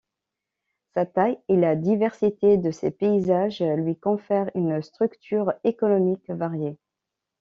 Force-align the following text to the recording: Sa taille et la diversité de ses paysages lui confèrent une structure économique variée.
Sa 0.95 1.05
taille 1.05 1.37
et 1.47 1.55
la 1.55 1.75
diversité 1.75 2.57
de 2.57 2.71
ses 2.71 2.89
paysages 2.89 3.61
lui 3.61 3.95
confèrent 3.99 4.49
une 4.55 4.81
structure 4.81 5.53
économique 5.63 6.27
variée. 6.31 6.79